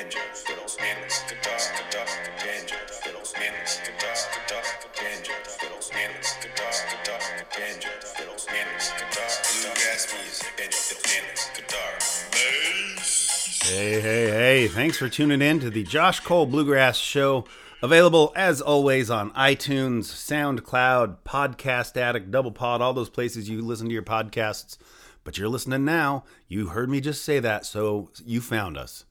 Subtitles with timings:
[0.00, 2.06] banjo, fiddles, mandolins, guitar, guitar,
[2.38, 4.62] banjo, fiddles, mandolins, guitar, guitar,
[4.96, 7.20] banjo, fiddles, mandolins, guitar, guitar,
[7.58, 9.28] banjo, fiddles, mandolins, guitar,
[9.60, 11.92] bluegrass music, banjo, fiddles, mandolins, guitar,
[12.32, 13.58] bass.
[13.62, 14.68] Hey, hey, hey.
[14.68, 17.44] Thanks for tuning in to the Josh Cole Bluegrass Show.
[17.82, 23.88] Available as always on iTunes, SoundCloud, Podcast Addict, Double Pod, all those places you listen
[23.88, 24.78] to your podcasts.
[25.24, 26.24] But you're listening now.
[26.48, 29.04] You heard me just say that, so you found us.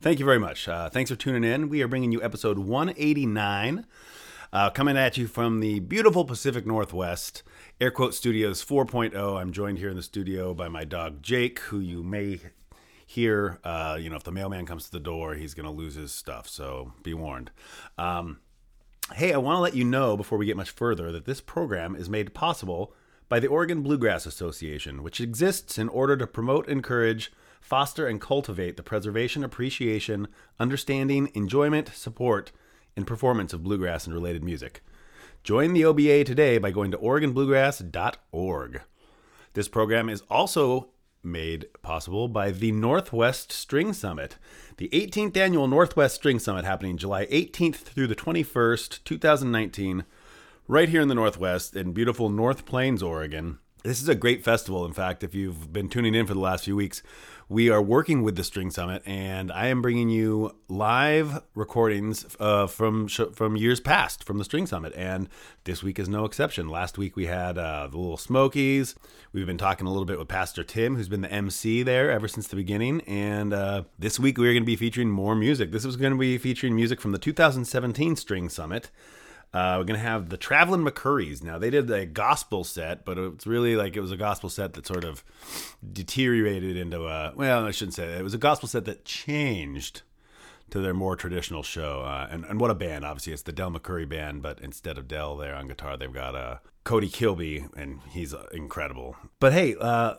[0.00, 0.68] Thank you very much.
[0.68, 1.70] Uh, thanks for tuning in.
[1.70, 3.86] We are bringing you episode 189,
[4.52, 7.42] uh, coming at you from the beautiful Pacific Northwest,
[7.80, 9.40] Air Quote Studios 4.0.
[9.40, 12.40] I'm joined here in the studio by my dog Jake, who you may
[13.06, 13.58] hear.
[13.64, 16.12] Uh, you know, if the mailman comes to the door, he's going to lose his
[16.12, 16.46] stuff.
[16.46, 17.50] So be warned.
[17.96, 18.40] Um,
[19.14, 21.96] hey, I want to let you know before we get much further that this program
[21.96, 22.92] is made possible
[23.30, 27.32] by the Oregon Bluegrass Association, which exists in order to promote, and encourage,
[27.66, 30.28] foster, and cultivate the preservation, appreciation,
[30.60, 32.52] understanding, enjoyment, support,
[32.96, 34.84] and performance of bluegrass and related music.
[35.42, 38.82] Join the OBA today by going to OregonBluegrass.org.
[39.54, 40.90] This program is also
[41.24, 44.36] made possible by the Northwest String Summit,
[44.76, 50.04] the 18th annual Northwest String Summit happening July 18th through the 21st, 2019,
[50.68, 53.58] right here in the Northwest in beautiful North Plains, Oregon.
[53.86, 54.84] This is a great festival.
[54.84, 57.04] In fact, if you've been tuning in for the last few weeks,
[57.48, 62.66] we are working with the String Summit, and I am bringing you live recordings uh,
[62.66, 65.28] from from years past from the String Summit, and
[65.62, 66.68] this week is no exception.
[66.68, 68.96] Last week we had uh, the Little Smokies.
[69.32, 72.26] We've been talking a little bit with Pastor Tim, who's been the MC there ever
[72.26, 75.70] since the beginning, and uh, this week we're going to be featuring more music.
[75.70, 78.90] This is going to be featuring music from the 2017 String Summit.
[79.52, 81.42] Uh, we're gonna have the Traveling McCourys.
[81.42, 84.74] Now they did a gospel set, but it's really like it was a gospel set
[84.74, 85.24] that sort of
[85.92, 87.32] deteriorated into a.
[87.34, 88.18] Well, I shouldn't say that.
[88.18, 90.02] It was a gospel set that changed
[90.70, 92.02] to their more traditional show.
[92.02, 93.04] Uh, and and what a band!
[93.04, 96.34] Obviously, it's the Del McCoury band, but instead of Del there on guitar, they've got
[96.34, 99.16] uh, Cody Kilby, and he's uh, incredible.
[99.40, 99.74] But hey.
[99.80, 100.16] Uh,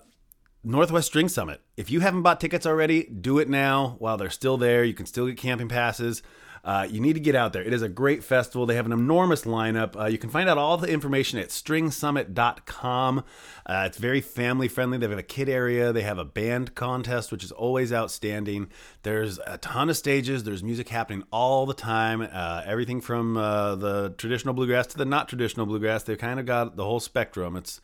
[0.63, 1.61] Northwest String Summit.
[1.77, 4.83] If you haven't bought tickets already, do it now while they're still there.
[4.83, 6.21] You can still get camping passes.
[6.63, 7.63] Uh, you need to get out there.
[7.63, 8.65] It is a great festival.
[8.65, 9.99] They have an enormous lineup.
[9.99, 13.23] Uh, you can find out all the information at stringsummit.com.
[13.65, 14.97] Uh, it's very family friendly.
[14.97, 15.91] They have a kid area.
[15.93, 18.69] They have a band contest, which is always outstanding.
[19.03, 20.43] There's a ton of stages.
[20.43, 22.21] There's music happening all the time.
[22.21, 26.03] Uh, everything from uh, the traditional bluegrass to the not traditional bluegrass.
[26.03, 27.55] They've kind of got the whole spectrum.
[27.55, 27.81] It's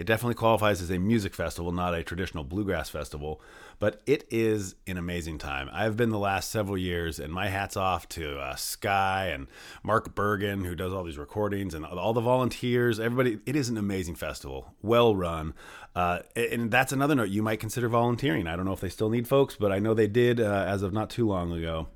[0.00, 3.38] it definitely qualifies as a music festival, not a traditional bluegrass festival.
[3.78, 5.68] But it is an amazing time.
[5.74, 9.46] I've been the last several years, and my hat's off to uh, Sky and
[9.82, 12.98] Mark Bergen, who does all these recordings, and all the volunteers.
[12.98, 15.52] Everybody, it is an amazing festival, well run.
[15.94, 18.46] Uh, and that's another note you might consider volunteering.
[18.46, 20.82] I don't know if they still need folks, but I know they did uh, as
[20.82, 21.88] of not too long ago.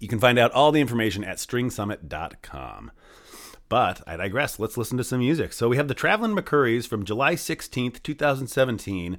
[0.00, 2.90] You can find out all the information at stringsummit.com.
[3.72, 4.58] But I digress.
[4.58, 5.54] Let's listen to some music.
[5.54, 9.18] So we have the Traveling McCourys from July 16th, 2017.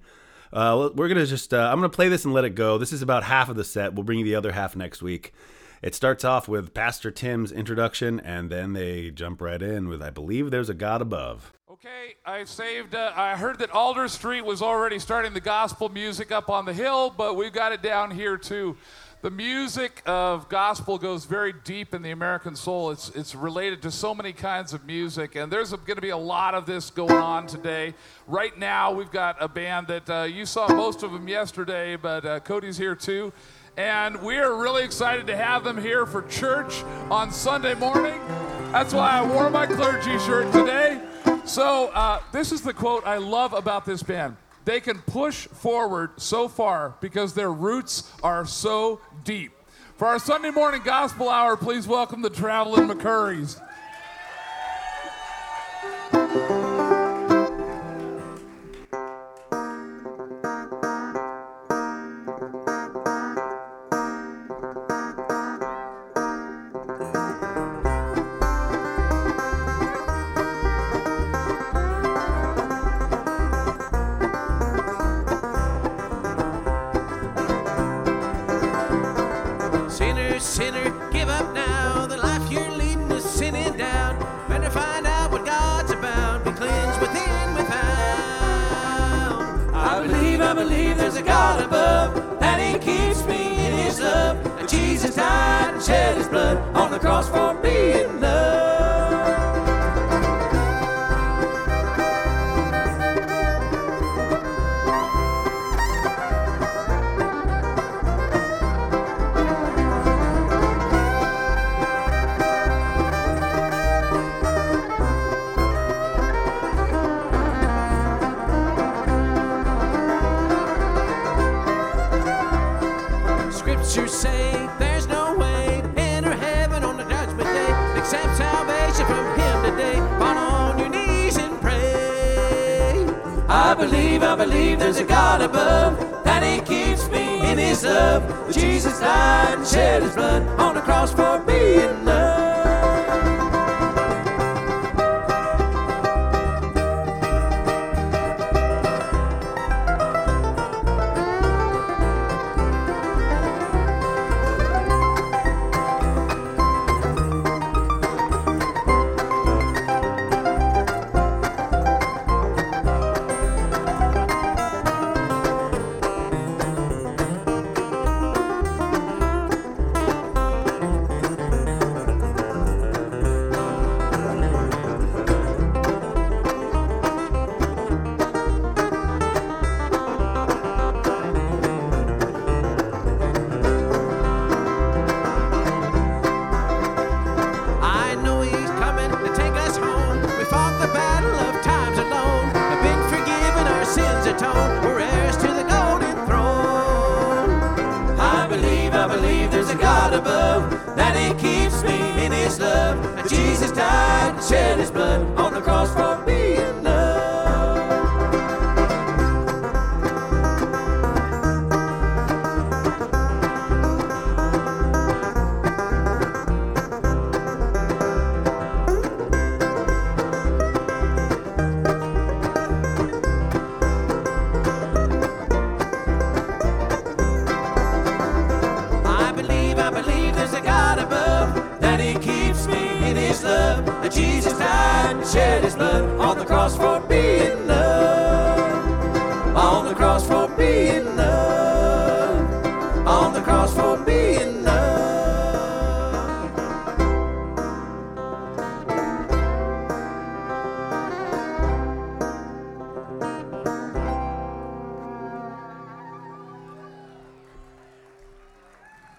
[0.54, 2.78] Uh, we're gonna just uh, I'm gonna play this and let it go.
[2.78, 3.96] This is about half of the set.
[3.96, 5.34] We'll bring you the other half next week.
[5.82, 10.12] It starts off with Pastor Tim's introduction, and then they jump right in with "I
[10.12, 12.94] believe there's a God above." Okay, I saved.
[12.94, 16.74] Uh, I heard that Alder Street was already starting the gospel music up on the
[16.74, 18.78] hill, but we've got it down here too.
[19.24, 22.92] The music of gospel goes very deep in the American soul.
[22.92, 26.18] It's, it's related to so many kinds of music, and there's going to be a
[26.18, 27.94] lot of this going on today.
[28.28, 32.26] Right now, we've got a band that uh, you saw most of them yesterday, but
[32.26, 33.32] uh, Cody's here too.
[33.78, 38.20] And we are really excited to have them here for church on Sunday morning.
[38.74, 41.02] That's why I wore my clergy shirt today.
[41.46, 44.36] So, uh, this is the quote I love about this band
[44.66, 49.52] they can push forward so far because their roots are so deep.
[49.98, 53.62] For our Sunday morning gospel hour, please welcome the traveling McCourys.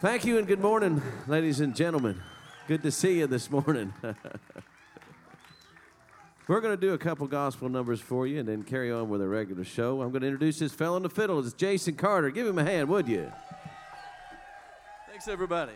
[0.05, 2.21] Thank you and good morning, ladies and gentlemen.
[2.69, 3.91] Good to see you this morning.
[6.47, 9.23] We're going to do a couple gospel numbers for you and then carry on with
[9.23, 10.03] a regular show.
[10.03, 11.39] I'm going to introduce this fellow on the fiddle.
[11.39, 12.29] It's Jason Carter.
[12.29, 13.33] Give him a hand, would you?
[15.09, 15.73] Thanks, everybody.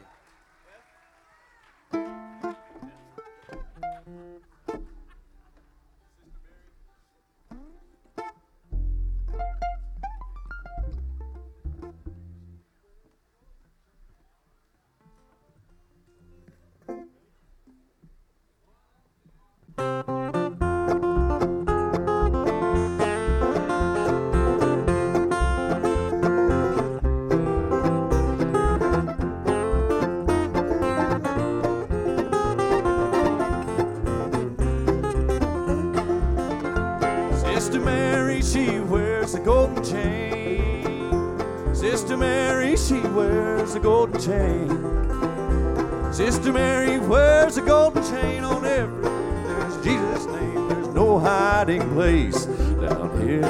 [46.12, 49.44] Sister Mary wears a golden chain on everything.
[49.44, 50.68] There's Jesus' name.
[50.68, 53.40] There's no hiding place down here.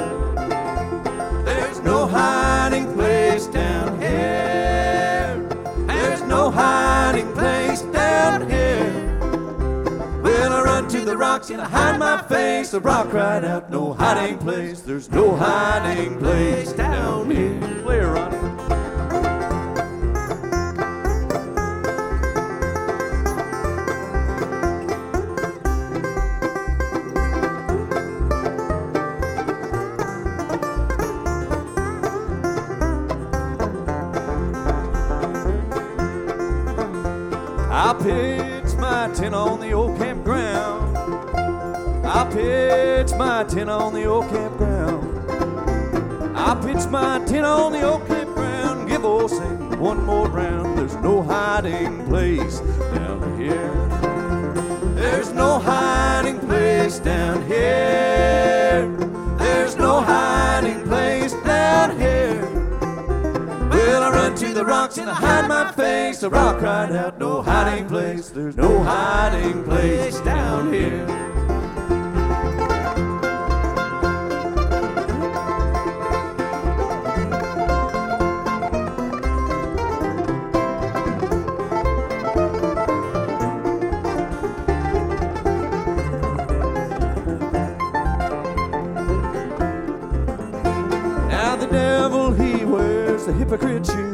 [1.45, 5.47] There's no hiding place down here.
[5.87, 9.19] There's no hiding place down here.
[10.21, 12.71] Well, I run to the rocks and I hide my face.
[12.71, 14.81] The rock cried out, No hiding place.
[14.81, 17.81] There's no hiding place down here.
[17.83, 18.38] Play it,
[42.29, 45.31] I pitched my tent on the old campground.
[46.37, 48.87] I pitched my tent on the old campground.
[48.87, 50.77] Give old Sam one more round.
[50.77, 52.59] There's no hiding place
[52.93, 53.73] down here.
[54.93, 58.95] There's no hiding place down here.
[59.39, 62.45] There's no hiding place down here.
[63.71, 66.19] Well, I run to the rocks and I hide my face.
[66.19, 68.29] The rock cried out, No hiding place.
[68.29, 71.28] There's no hiding place down here.
[93.49, 94.11] Hypocrite shoe.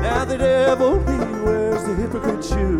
[0.00, 2.78] Now the devil, he wears the hypocrite shoe.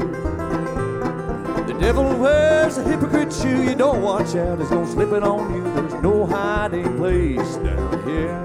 [1.67, 3.63] The devil wears a hypocrite shoe.
[3.63, 5.63] You don't watch out, it's gonna slip it on you.
[5.75, 8.43] There's no hiding place down here.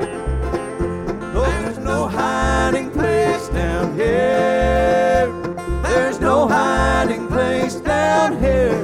[1.34, 5.32] No, there's no hiding place down here.
[5.84, 8.76] There's no hiding place down here.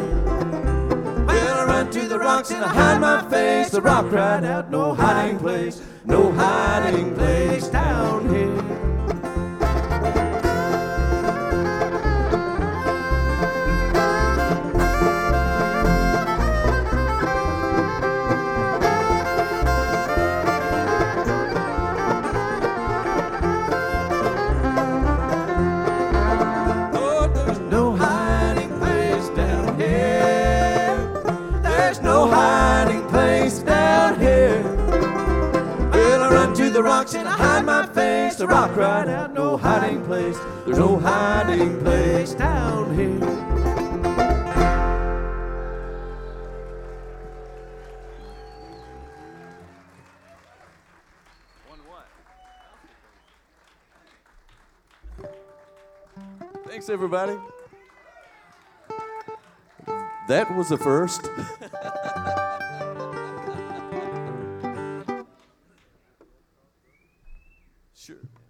[1.28, 3.72] I run to the rocks and I hide my face.
[3.72, 8.43] The rock cried out, no hiding place, no hiding place down here.
[36.74, 38.36] The rocks and I hide my face.
[38.36, 40.38] The rock right out, no hiding place.
[40.66, 43.20] There's no hiding place down here.
[56.66, 57.38] Thanks, everybody.
[60.28, 61.30] That was the first.
[68.04, 68.43] sure.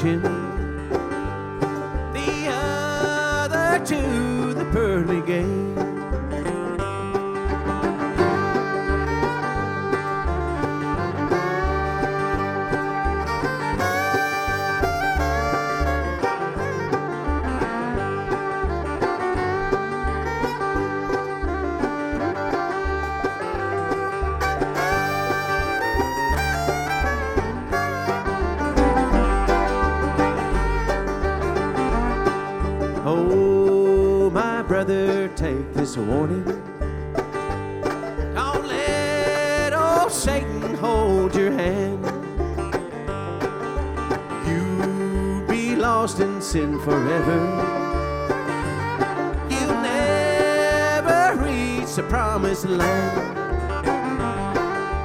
[0.00, 0.43] To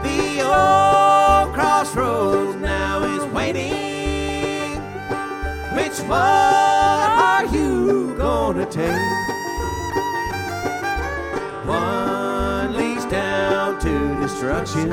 [0.04, 4.82] The old crossroads now is waiting.
[5.76, 8.96] Which one are you gonna take?
[11.66, 14.90] One leads down to destruction.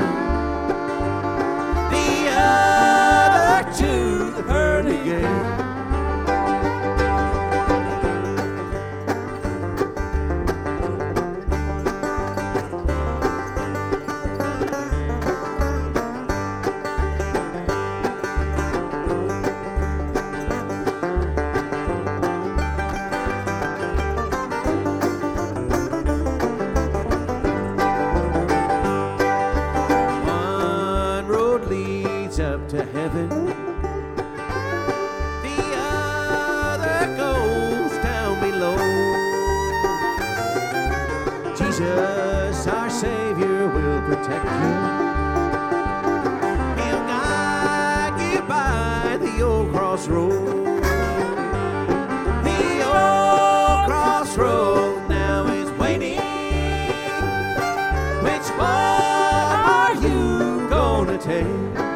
[61.27, 61.86] Take?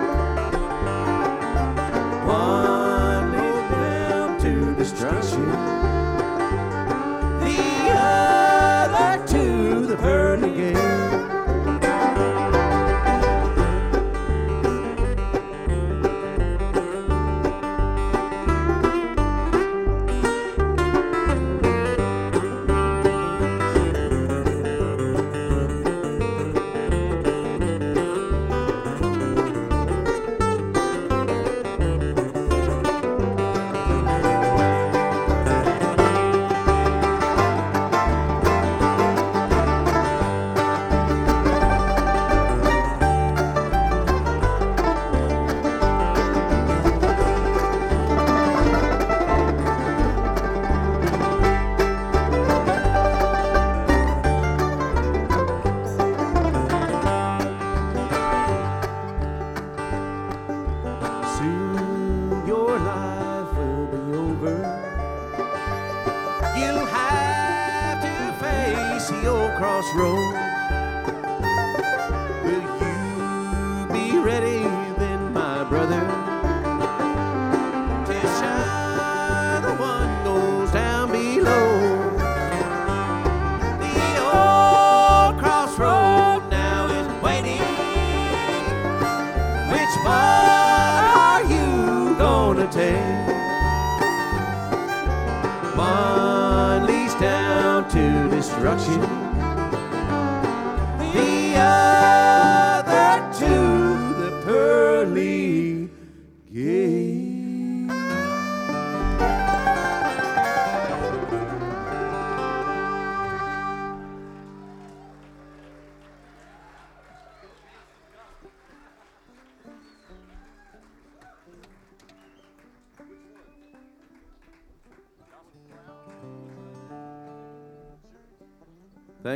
[69.11, 70.33] dusty old crossroad.
[72.43, 74.59] Will you be ready
[74.97, 76.10] then, my brother?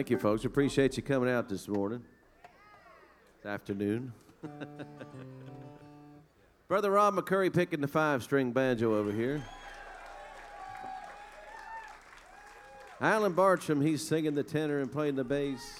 [0.05, 0.45] Thank you, folks.
[0.45, 2.03] Appreciate you coming out this morning,
[3.41, 4.13] this afternoon.
[6.67, 9.43] Brother Rob McCoury picking the five string banjo over here.
[13.01, 15.79] Alan Bartram, he's singing the tenor and playing the bass.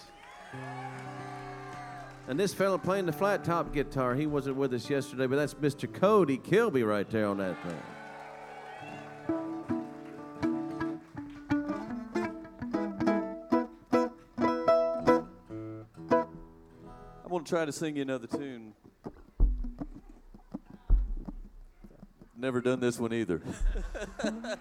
[2.27, 5.53] And this fella playing the flat top guitar, he wasn't with us yesterday, but that's
[5.53, 5.93] Mr.
[5.93, 7.79] Cody Kilby right there on that thing.
[17.45, 18.73] To try to sing you another tune.
[22.37, 23.41] Never done this one either.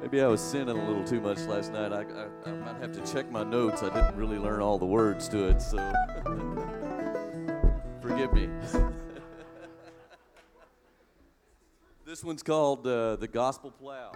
[0.00, 1.92] Maybe I was sinning a little too much last night.
[1.92, 3.82] I, I, I might have to check my notes.
[3.82, 5.76] I didn't really learn all the words to it, so
[8.02, 8.48] forgive me.
[12.04, 14.12] this one's called uh, The Gospel Plow.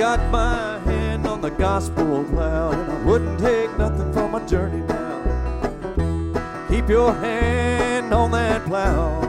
[0.00, 4.80] Got my hand on the gospel plow, and I wouldn't take nothing from my journey
[4.86, 6.66] now.
[6.70, 9.19] Keep your hand on that plow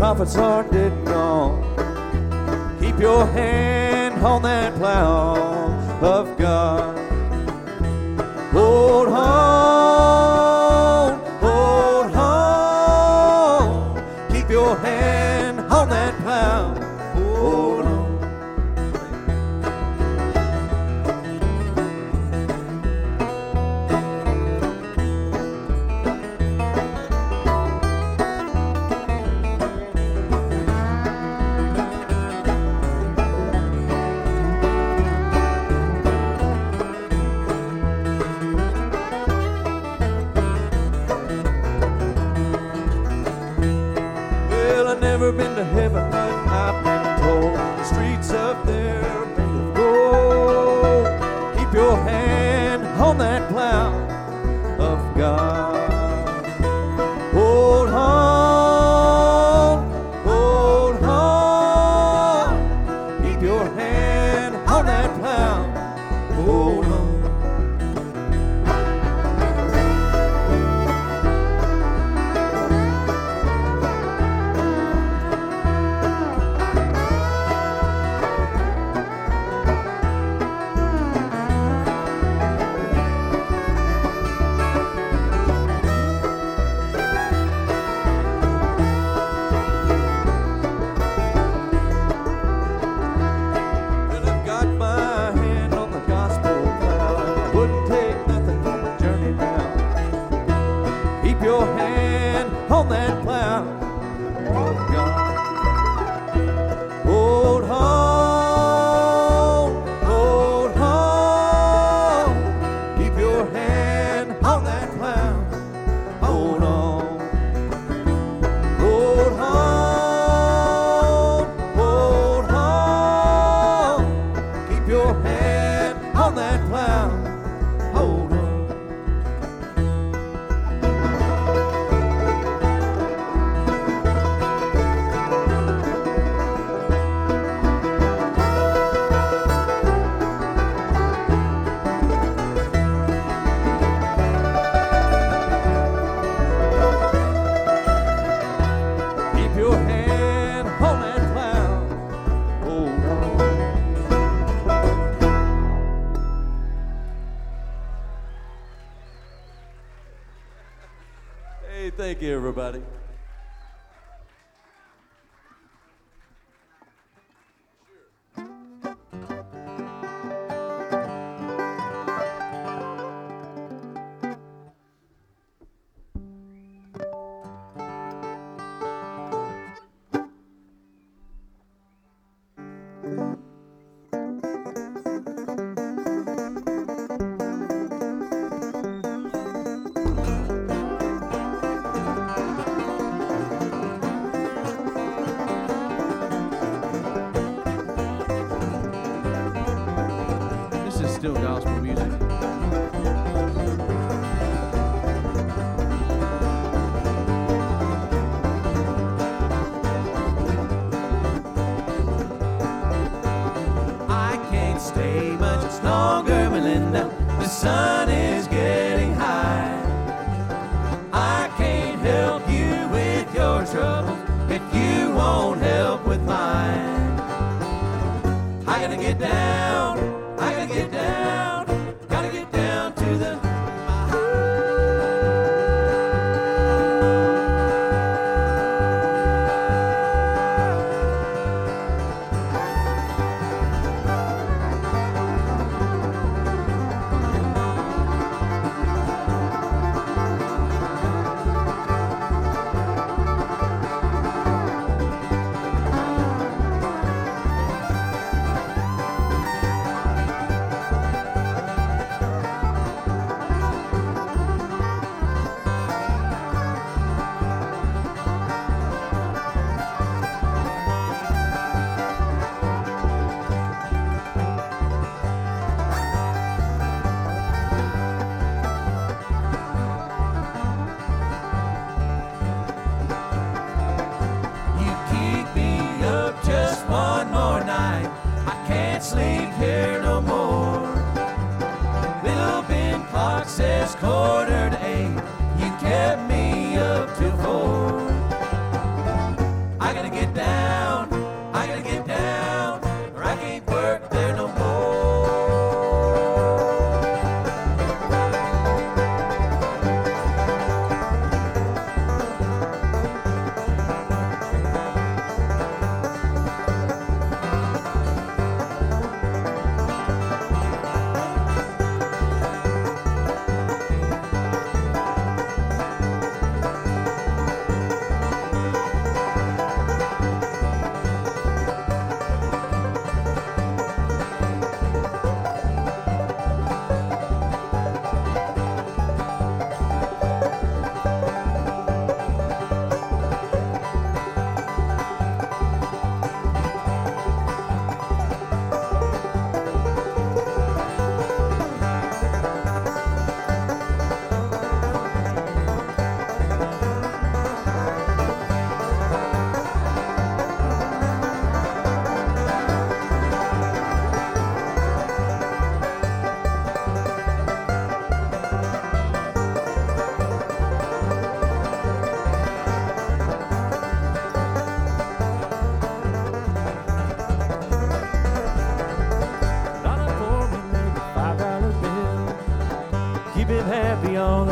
[0.00, 1.60] prophets are dead and gone.
[2.80, 5.36] Keep your hand on that plow
[6.00, 6.96] of God.
[8.50, 9.49] Hold on,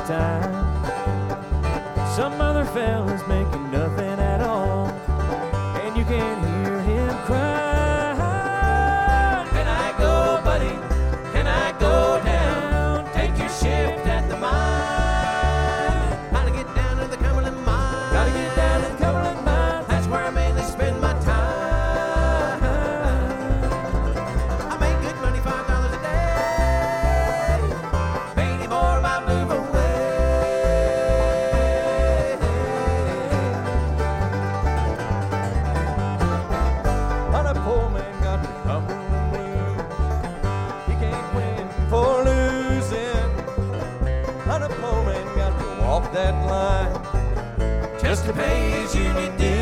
[0.09, 0.55] time.
[2.17, 3.48] Some other fella's making
[48.39, 48.73] pain
[49.41, 49.58] is.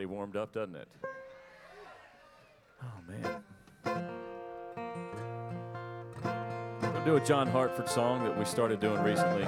[0.00, 0.88] everybody warmed up, doesn't it?
[2.82, 3.44] Oh, man.
[6.80, 9.42] We're going to do a John Hartford song that we started doing recently.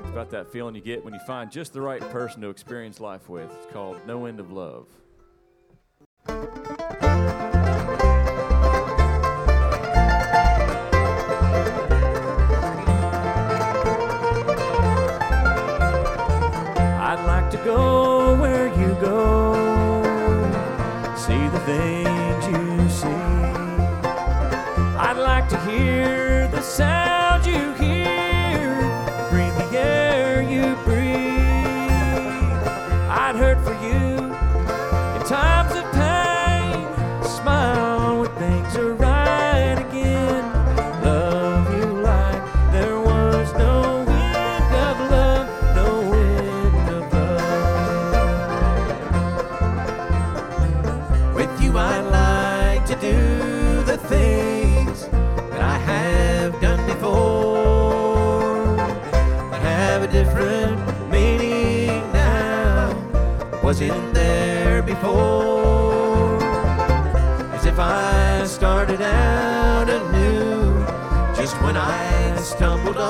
[0.00, 3.00] It's about that feeling you get when you find just the right person to experience
[3.00, 3.50] life with.
[3.50, 4.86] It's called No End of Love.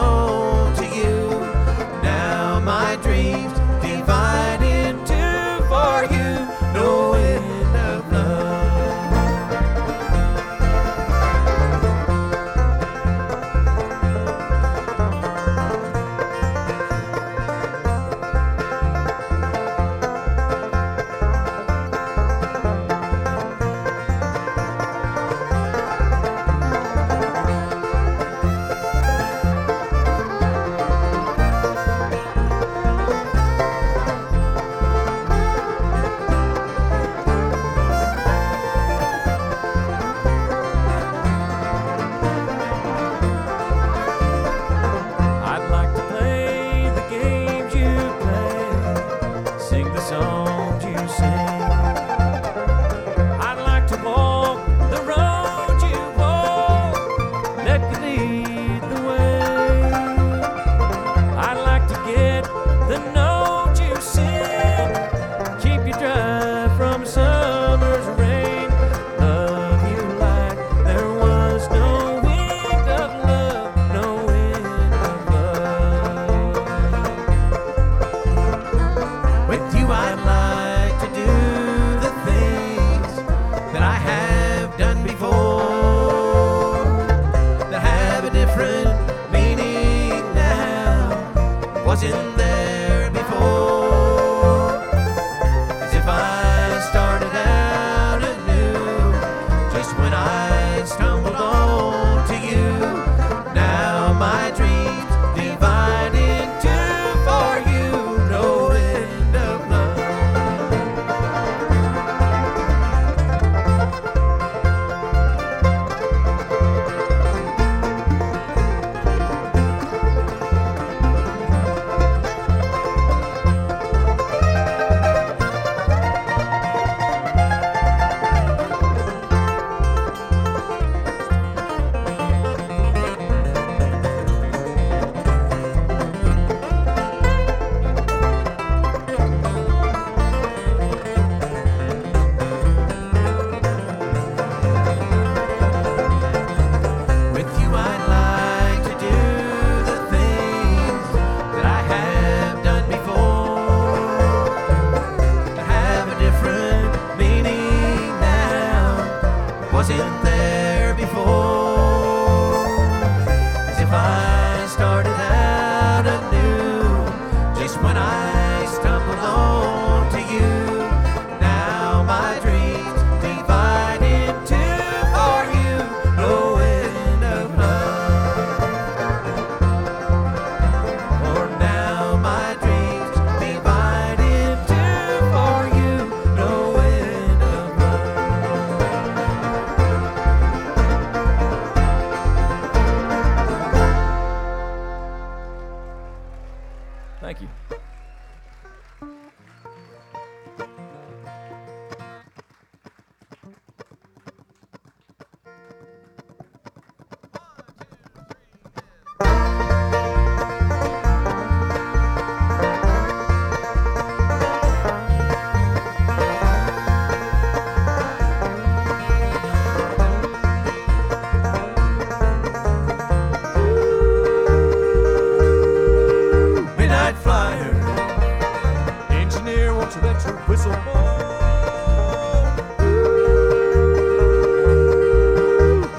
[0.05, 0.42] Oh.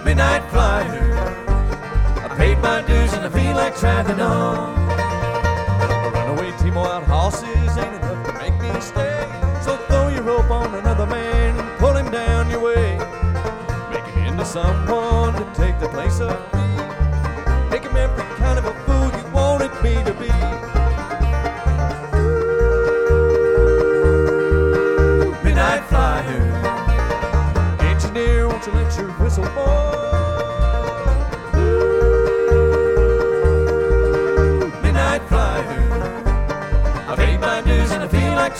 [0.06, 1.14] midnight flyer.
[2.24, 4.83] I paid my dues and I feel like traveling on.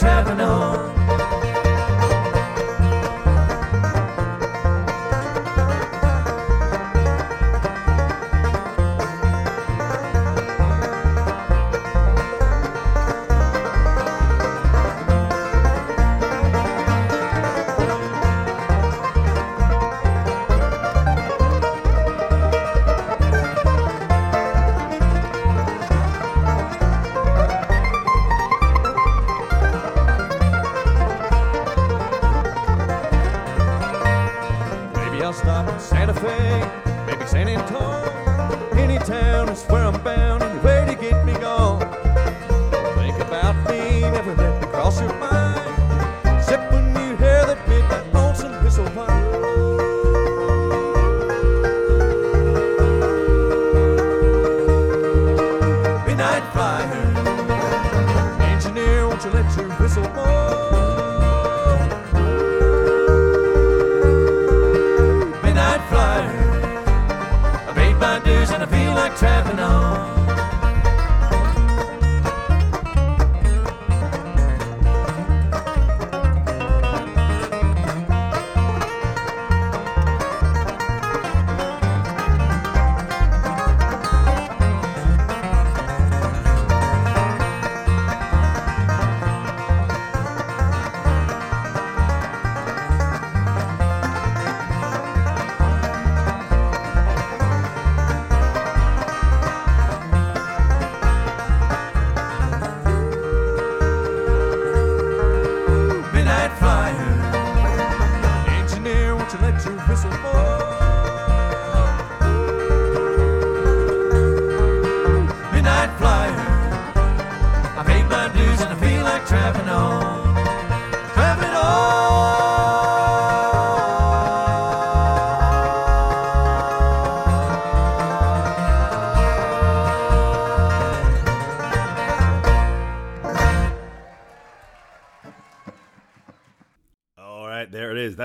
[0.04, 0.83] Traveling on.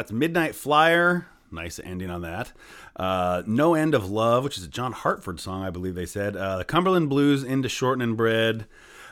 [0.09, 1.27] That's Midnight Flyer.
[1.51, 2.51] Nice ending on that.
[2.95, 6.35] Uh, no End of Love, which is a John Hartford song, I believe they said.
[6.35, 8.65] Uh, the Cumberland Blues into Shortening Bread.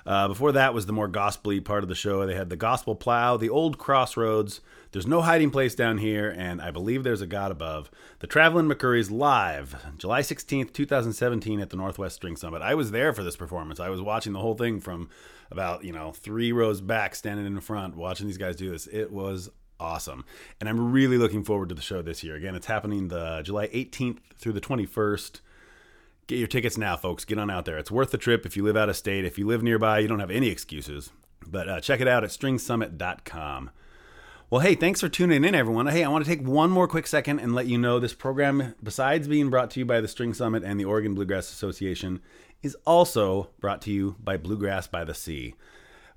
[0.08, 2.26] Uh, before that was the more gospel part of the show.
[2.26, 4.60] They had the Gospel Plow, the Old Crossroads.
[4.92, 7.92] There's no hiding place down here, and I believe there's a God above.
[8.18, 12.64] The Traveling McCoury's live, July 16th, 2017, at the Northwest String Summit.
[12.64, 13.80] I was there for this performance.
[13.80, 15.12] I was watching the whole thing from
[15.52, 18.88] about you know three rows back, standing in front, watching these guys do this.
[18.88, 20.26] It was awesome.
[20.60, 22.36] And I'm really looking forward to the show this year.
[22.36, 25.42] Again, it's happening the July 18th through the 21st.
[26.28, 27.26] Get your tickets now, folks.
[27.26, 27.78] Get on out there.
[27.78, 29.26] It's worth the trip if you live out of state.
[29.26, 31.12] If you live nearby, you don't have any excuses.
[31.46, 33.70] But uh, check it out at stringsummit.com.
[34.50, 35.88] Well, hey, thanks for tuning in, everyone.
[35.88, 38.76] Hey, I want to take one more quick second and let you know this program,
[38.82, 42.22] besides being brought to you by the String Summit and the Oregon Bluegrass Association,
[42.62, 45.54] is also brought to you by Bluegrass by the Sea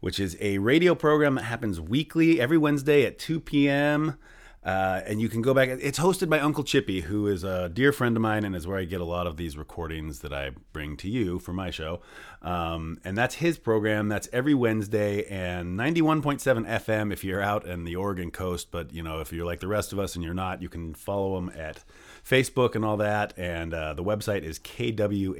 [0.01, 4.17] which is a radio program that happens weekly every Wednesday at 2 p.m.
[4.63, 5.71] Uh, and you can go back.
[5.71, 8.79] It's hosted by Uncle Chippy, who is a dear friend of mine and is where
[8.79, 12.01] I get a lot of these recordings that I bring to you for my show.
[12.43, 14.09] Um, and that's his program.
[14.09, 18.71] That's every Wednesday and 91.7 FM if you're out in the Oregon coast.
[18.71, 20.93] But, you know, if you're like the rest of us and you're not, you can
[20.93, 21.83] follow him at
[22.23, 23.33] Facebook and all that.
[23.39, 25.37] And uh, the website is kwaq.org.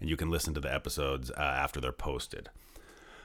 [0.00, 2.50] And you can listen to the episodes uh, after they're posted.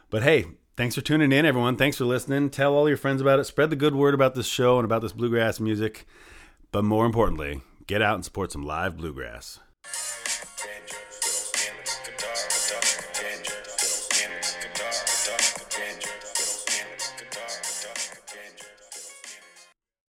[0.09, 0.45] But hey,
[0.75, 1.75] thanks for tuning in, everyone.
[1.75, 2.49] Thanks for listening.
[2.49, 3.43] Tell all your friends about it.
[3.43, 6.07] Spread the good word about this show and about this bluegrass music.
[6.71, 9.59] But more importantly, get out and support some live bluegrass.